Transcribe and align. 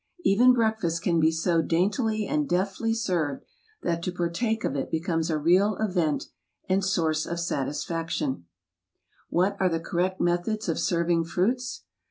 Even 0.23 0.51
breakfast 0.51 1.03
can 1.03 1.19
be 1.19 1.29
so 1.31 1.61
daintily 1.61 2.25
and 2.25 2.49
deftly 2.49 2.91
served 2.91 3.45
that 3.83 4.01
to 4.01 4.11
partake 4.11 4.63
of 4.63 4.75
it 4.75 4.89
becomes 4.89 5.29
a 5.29 5.37
real 5.37 5.75
event 5.75 6.25
and 6.67 6.83
source 6.83 7.27
of 7.27 7.39
satisfaction. 7.39 8.47
Setting 8.47 8.47
of 8.49 9.29
Breakfast 9.29 9.29
Table 9.29 9.57
What 9.59 9.61
are 9.63 9.69
the 9.77 9.85
correct 9.87 10.19
methods 10.19 10.67
of 10.67 10.79
serving 10.79 11.25
fruits? 11.25 11.83